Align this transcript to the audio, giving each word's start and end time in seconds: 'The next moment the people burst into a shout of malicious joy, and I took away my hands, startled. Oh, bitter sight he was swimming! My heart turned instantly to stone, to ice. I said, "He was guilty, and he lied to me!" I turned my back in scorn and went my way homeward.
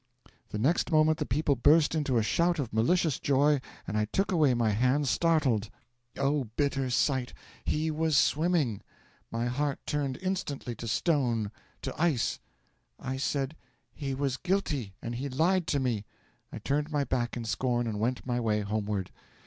'The 0.49 0.57
next 0.57 0.91
moment 0.91 1.19
the 1.19 1.27
people 1.27 1.55
burst 1.55 1.93
into 1.93 2.17
a 2.17 2.23
shout 2.23 2.57
of 2.57 2.73
malicious 2.73 3.19
joy, 3.19 3.61
and 3.85 3.95
I 3.99 4.05
took 4.05 4.31
away 4.31 4.55
my 4.55 4.71
hands, 4.71 5.11
startled. 5.11 5.69
Oh, 6.17 6.45
bitter 6.55 6.89
sight 6.89 7.35
he 7.65 7.91
was 7.91 8.17
swimming! 8.17 8.81
My 9.29 9.45
heart 9.45 9.77
turned 9.85 10.17
instantly 10.19 10.73
to 10.77 10.87
stone, 10.87 11.51
to 11.83 11.93
ice. 12.01 12.39
I 12.99 13.17
said, 13.17 13.55
"He 13.93 14.15
was 14.15 14.37
guilty, 14.37 14.95
and 15.03 15.13
he 15.13 15.29
lied 15.29 15.67
to 15.67 15.79
me!" 15.79 16.05
I 16.51 16.57
turned 16.57 16.91
my 16.91 17.03
back 17.03 17.37
in 17.37 17.45
scorn 17.45 17.85
and 17.85 17.99
went 17.99 18.25
my 18.25 18.39
way 18.39 18.61
homeward. 18.61 19.11